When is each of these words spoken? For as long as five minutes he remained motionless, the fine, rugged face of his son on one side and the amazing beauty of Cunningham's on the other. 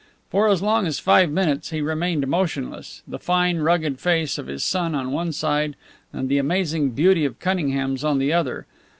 For 0.31 0.47
as 0.49 0.63
long 0.63 0.87
as 0.87 0.97
five 0.97 1.29
minutes 1.29 1.69
he 1.69 1.79
remained 1.79 2.25
motionless, 2.25 3.03
the 3.07 3.19
fine, 3.19 3.59
rugged 3.59 3.99
face 3.99 4.39
of 4.39 4.47
his 4.47 4.63
son 4.63 4.95
on 4.95 5.11
one 5.11 5.31
side 5.31 5.75
and 6.11 6.27
the 6.27 6.39
amazing 6.39 6.89
beauty 6.95 7.23
of 7.23 7.37
Cunningham's 7.39 8.03
on 8.03 8.17
the 8.17 8.33
other. 8.33 8.65